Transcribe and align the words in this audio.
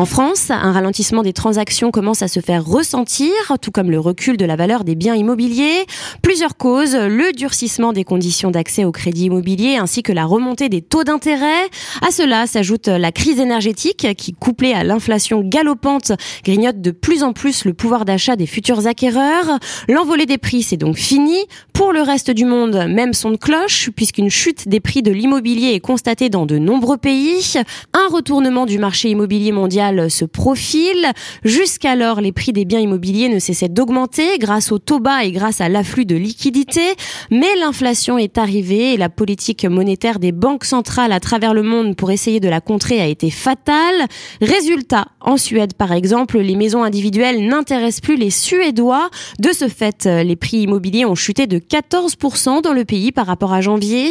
En 0.00 0.06
France, 0.06 0.50
un 0.50 0.72
ralentissement 0.72 1.22
des 1.22 1.34
transactions 1.34 1.90
commence 1.90 2.22
à 2.22 2.28
se 2.28 2.40
faire 2.40 2.64
ressentir, 2.64 3.30
tout 3.60 3.70
comme 3.70 3.90
le 3.90 4.00
recul 4.00 4.38
de 4.38 4.46
la 4.46 4.56
valeur 4.56 4.82
des 4.82 4.94
biens 4.94 5.14
immobiliers. 5.14 5.84
Plusieurs 6.22 6.56
causes, 6.56 6.96
le 6.96 7.32
durcissement 7.32 7.92
des 7.92 8.04
conditions 8.04 8.50
d'accès 8.50 8.86
au 8.86 8.92
crédit 8.92 9.26
immobilier 9.26 9.76
ainsi 9.76 10.02
que 10.02 10.14
la 10.14 10.24
remontée 10.24 10.70
des 10.70 10.80
taux 10.80 11.04
d'intérêt. 11.04 11.68
À 12.00 12.10
cela 12.12 12.46
s'ajoute 12.46 12.88
la 12.88 13.12
crise 13.12 13.40
énergétique 13.40 14.06
qui, 14.16 14.32
couplée 14.32 14.72
à 14.72 14.84
l'inflation 14.84 15.42
galopante, 15.42 16.12
grignote 16.44 16.80
de 16.80 16.92
plus 16.92 17.22
en 17.22 17.34
plus 17.34 17.66
le 17.66 17.74
pouvoir 17.74 18.06
d'achat 18.06 18.36
des 18.36 18.46
futurs 18.46 18.86
acquéreurs. 18.86 19.58
L'envolée 19.86 20.24
des 20.24 20.38
prix, 20.38 20.62
c'est 20.62 20.78
donc 20.78 20.96
fini. 20.96 21.36
Pour 21.74 21.92
le 21.92 22.00
reste 22.00 22.30
du 22.30 22.46
monde, 22.46 22.86
même 22.88 23.12
son 23.12 23.32
de 23.32 23.36
cloche, 23.36 23.90
puisqu'une 23.94 24.30
chute 24.30 24.66
des 24.66 24.80
prix 24.80 25.02
de 25.02 25.12
l'immobilier 25.12 25.74
est 25.74 25.80
constatée 25.80 26.30
dans 26.30 26.46
de 26.46 26.56
nombreux 26.56 26.96
pays. 26.96 27.52
Un 27.92 28.08
retournement 28.10 28.64
du 28.64 28.78
marché 28.78 29.10
immobilier 29.10 29.52
mondial 29.52 29.89
se 30.08 30.24
profile. 30.24 31.12
Jusqu'alors, 31.44 32.20
les 32.20 32.32
prix 32.32 32.52
des 32.52 32.64
biens 32.64 32.80
immobiliers 32.80 33.28
ne 33.28 33.38
cessaient 33.38 33.68
d'augmenter 33.68 34.38
grâce 34.38 34.72
au 34.72 34.78
taux 34.78 35.00
bas 35.00 35.24
et 35.24 35.32
grâce 35.32 35.60
à 35.60 35.68
l'afflux 35.68 36.04
de 36.04 36.16
liquidités. 36.16 36.94
Mais 37.30 37.54
l'inflation 37.58 38.18
est 38.18 38.38
arrivée 38.38 38.94
et 38.94 38.96
la 38.96 39.08
politique 39.08 39.64
monétaire 39.64 40.18
des 40.18 40.32
banques 40.32 40.64
centrales 40.64 41.12
à 41.12 41.20
travers 41.20 41.54
le 41.54 41.62
monde 41.62 41.96
pour 41.96 42.10
essayer 42.10 42.40
de 42.40 42.48
la 42.48 42.60
contrer 42.60 43.00
a 43.00 43.06
été 43.06 43.30
fatale. 43.30 44.06
Résultat, 44.40 45.06
en 45.20 45.36
Suède 45.36 45.74
par 45.74 45.92
exemple, 45.92 46.38
les 46.38 46.56
maisons 46.56 46.82
individuelles 46.82 47.46
n'intéressent 47.46 48.00
plus 48.00 48.16
les 48.16 48.30
Suédois. 48.30 49.10
De 49.38 49.52
ce 49.52 49.68
fait, 49.68 50.06
les 50.06 50.36
prix 50.36 50.58
immobiliers 50.58 51.04
ont 51.04 51.14
chuté 51.14 51.46
de 51.46 51.58
14% 51.58 52.62
dans 52.62 52.72
le 52.72 52.84
pays 52.84 53.12
par 53.12 53.26
rapport 53.26 53.52
à 53.52 53.60
janvier. 53.60 54.10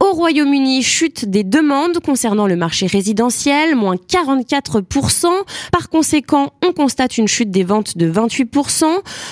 Au 0.00 0.12
Royaume-Uni, 0.12 0.82
chute 0.82 1.24
des 1.24 1.44
demandes 1.44 1.98
concernant 2.00 2.46
le 2.46 2.56
marché 2.56 2.86
résidentiel, 2.86 3.74
moins 3.74 3.96
44%. 3.96 4.97
Par 5.72 5.88
conséquent, 5.90 6.50
on 6.66 6.72
constate 6.72 7.18
une 7.18 7.28
chute 7.28 7.50
des 7.50 7.64
ventes 7.64 7.96
de 7.96 8.10
28%. 8.10 8.84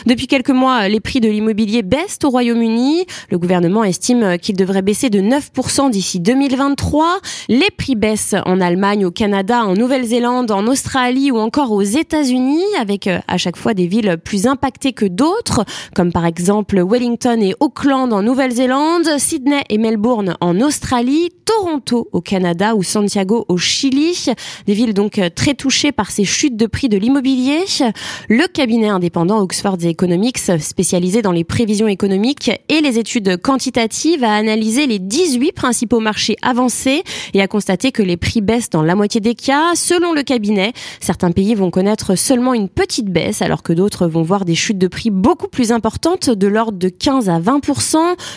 Depuis 0.06 0.26
quelques 0.26 0.50
mois, 0.50 0.88
les 0.88 1.00
prix 1.00 1.20
de 1.20 1.28
l'immobilier 1.28 1.82
baissent 1.82 2.18
au 2.24 2.30
Royaume-Uni. 2.30 3.06
Le 3.30 3.38
gouvernement 3.38 3.84
estime 3.84 4.38
qu'ils 4.38 4.56
devraient 4.56 4.82
baisser 4.82 5.10
de 5.10 5.20
9% 5.20 5.90
d'ici 5.90 6.20
2023. 6.20 7.18
Les 7.48 7.70
prix 7.76 7.96
baissent 7.96 8.34
en 8.44 8.60
Allemagne, 8.60 9.04
au 9.04 9.10
Canada, 9.10 9.64
en 9.64 9.74
Nouvelle-Zélande, 9.74 10.50
en 10.50 10.66
Australie 10.66 11.30
ou 11.30 11.38
encore 11.38 11.72
aux 11.72 11.82
États-Unis, 11.82 12.64
avec 12.80 13.06
euh, 13.06 13.18
à 13.28 13.36
chaque 13.36 13.56
fois 13.56 13.74
des 13.74 13.86
villes 13.86 14.16
plus 14.22 14.46
impactées 14.46 14.92
que 14.92 15.06
d'autres, 15.06 15.64
comme 15.94 16.12
par 16.12 16.26
exemple 16.26 16.82
Wellington 16.86 17.40
et 17.40 17.54
Auckland 17.60 18.12
en 18.12 18.22
Nouvelle-Zélande, 18.22 19.18
Sydney 19.18 19.62
et 19.68 19.78
Melbourne 19.78 20.36
en 20.40 20.60
Australie, 20.60 21.30
Toronto 21.44 22.08
au 22.12 22.20
Canada 22.20 22.74
ou 22.74 22.82
Santiago 22.82 23.44
au 23.48 23.56
Chili. 23.56 24.26
Des 24.66 24.74
villes 24.74 24.94
donc 24.94 25.20
très 25.34 25.54
très 25.54 25.55
touché 25.56 25.92
par 25.92 26.10
ces 26.10 26.24
chutes 26.24 26.56
de 26.56 26.66
prix 26.66 26.88
de 26.88 26.96
l'immobilier. 26.96 27.64
Le 28.28 28.46
cabinet 28.46 28.88
indépendant 28.88 29.40
Oxford 29.40 29.78
Economics, 29.82 30.38
spécialisé 30.38 31.22
dans 31.22 31.32
les 31.32 31.44
prévisions 31.44 31.88
économiques 31.88 32.50
et 32.68 32.80
les 32.80 32.98
études 32.98 33.36
quantitatives, 33.40 34.22
a 34.22 34.34
analysé 34.34 34.86
les 34.86 34.98
18 34.98 35.52
principaux 35.52 36.00
marchés 36.00 36.36
avancés 36.42 37.02
et 37.34 37.40
a 37.40 37.48
constaté 37.48 37.92
que 37.92 38.02
les 38.02 38.16
prix 38.16 38.40
baissent 38.40 38.70
dans 38.70 38.82
la 38.82 38.94
moitié 38.94 39.20
des 39.20 39.34
cas. 39.34 39.74
Selon 39.74 40.12
le 40.12 40.22
cabinet, 40.22 40.72
certains 41.00 41.32
pays 41.32 41.54
vont 41.54 41.70
connaître 41.70 42.14
seulement 42.14 42.54
une 42.54 42.68
petite 42.68 43.08
baisse 43.08 43.42
alors 43.42 43.62
que 43.62 43.72
d'autres 43.72 44.06
vont 44.06 44.22
voir 44.22 44.44
des 44.44 44.54
chutes 44.54 44.78
de 44.78 44.88
prix 44.88 45.10
beaucoup 45.10 45.48
plus 45.48 45.72
importantes 45.72 46.30
de 46.30 46.46
l'ordre 46.46 46.78
de 46.78 46.88
15 46.88 47.28
à 47.28 47.40
20%. 47.40 47.96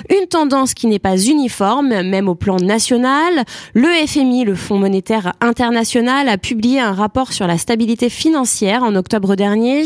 Une 0.09 0.27
tendance 0.27 0.73
qui 0.73 0.87
n'est 0.87 0.99
pas 0.99 1.17
uniforme, 1.17 2.01
même 2.03 2.29
au 2.29 2.35
plan 2.35 2.57
national. 2.57 3.43
Le 3.73 3.87
FMI, 4.07 4.45
le 4.45 4.55
Fonds 4.55 4.79
monétaire 4.79 5.33
international, 5.41 6.29
a 6.29 6.37
publié 6.37 6.79
un 6.79 6.93
rapport 6.99 7.33
sur 7.33 7.47
la 7.47 7.57
stabilité 7.57 8.09
financière 8.09 8.83
en 8.83 8.95
octobre 8.95 9.35
dernier. 9.35 9.85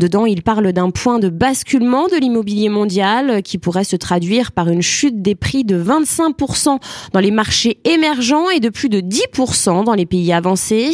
Dedans, 0.00 0.26
il 0.26 0.42
parle 0.42 0.72
d'un 0.72 0.90
point 0.90 1.18
de 1.18 1.28
basculement 1.28 2.08
de 2.08 2.16
l'immobilier 2.16 2.68
mondial 2.68 3.42
qui 3.42 3.58
pourrait 3.58 3.84
se 3.84 3.96
traduire 3.96 4.52
par 4.52 4.68
une 4.68 4.82
chute 4.82 5.22
des 5.22 5.34
prix 5.34 5.64
de 5.64 5.80
25% 5.80 6.78
dans 7.12 7.20
les 7.20 7.30
marchés 7.30 7.78
émergents 7.84 8.50
et 8.50 8.60
de 8.60 8.68
plus 8.68 8.88
de 8.88 9.00
10% 9.00 9.84
dans 9.84 9.94
les 9.94 10.06
pays 10.06 10.32
avancés. 10.32 10.92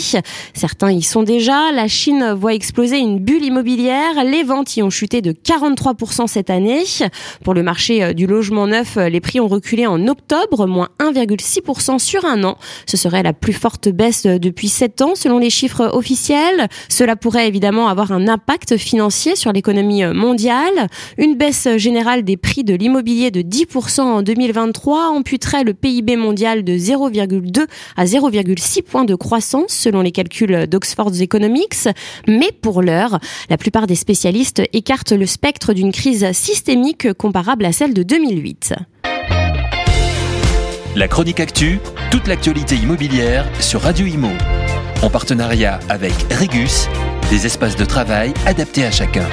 Certains 0.54 0.92
y 0.92 1.02
sont 1.02 1.22
déjà. 1.22 1.72
La 1.72 1.88
Chine 1.88 2.32
voit 2.32 2.54
exploser 2.54 2.98
une 2.98 3.18
bulle 3.18 3.44
immobilière. 3.44 4.24
Les 4.24 4.42
ventes 4.42 4.76
y 4.76 4.82
ont 4.82 4.90
chuté 4.90 5.22
de 5.22 5.32
43% 5.32 6.26
cette 6.26 6.50
année. 6.50 6.84
Pour 7.44 7.54
le 7.54 7.62
marché 7.62 8.02
euh, 8.02 8.12
du 8.12 8.26
logement 8.26 8.66
neuf, 8.66 8.96
les 8.96 9.20
prix 9.20 9.40
ont 9.40 9.48
reculé 9.48 9.86
en 9.86 10.06
octobre, 10.08 10.66
moins 10.66 10.88
1,6% 11.00 11.98
sur 11.98 12.24
un 12.24 12.44
an. 12.44 12.56
Ce 12.86 12.96
serait 12.96 13.22
la 13.22 13.32
plus 13.32 13.52
forte 13.52 13.88
baisse 13.88 14.24
depuis 14.24 14.68
7 14.68 15.02
ans 15.02 15.14
selon 15.14 15.38
les 15.38 15.50
chiffres 15.52 15.90
officiels. 15.92 16.68
Cela 16.88 17.16
pourrait 17.16 17.46
évidemment 17.46 17.88
avoir 17.88 18.12
un 18.12 18.28
impact 18.28 18.76
financier 18.76 19.36
sur 19.36 19.52
l'économie 19.52 20.04
mondiale. 20.04 20.88
Une 21.18 21.36
baisse 21.36 21.68
générale 21.76 22.24
des 22.24 22.36
prix 22.36 22.64
de 22.64 22.74
l'immobilier 22.74 23.30
de 23.30 23.42
10% 23.42 24.00
en 24.00 24.22
2023 24.22 25.10
amputerait 25.10 25.64
le 25.64 25.74
PIB 25.74 26.16
mondial 26.16 26.64
de 26.64 26.72
0,2 26.72 27.66
à 27.96 28.04
0,6 28.04 28.82
points 28.82 29.04
de 29.04 29.14
croissance 29.14 29.72
selon 29.72 30.00
les 30.00 30.12
calculs 30.12 30.66
d'Oxford 30.66 31.12
Economics. 31.20 31.88
Mais 32.26 32.50
pour 32.52 32.82
l'heure, 32.82 33.18
la 33.50 33.56
plupart 33.56 33.86
des 33.86 33.94
spécialistes 33.94 34.62
écartent 34.72 35.12
le 35.12 35.26
spectre 35.26 35.72
d'une 35.72 35.92
crise 35.92 36.32
systémique 36.32 37.12
comparable 37.12 37.64
à 37.64 37.72
celle 37.72 37.94
de 37.94 38.02
2008. 38.02 38.74
La 40.94 41.08
chronique 41.08 41.40
actu, 41.40 41.78
toute 42.10 42.26
l'actualité 42.26 42.74
immobilière 42.76 43.48
sur 43.60 43.80
Radio 43.80 44.06
Imo 44.06 44.28
en 45.02 45.10
partenariat 45.10 45.80
avec 45.88 46.14
Regus, 46.30 46.88
des 47.30 47.46
espaces 47.46 47.76
de 47.76 47.84
travail 47.84 48.32
adaptés 48.46 48.84
à 48.84 48.90
chacun. 48.90 49.26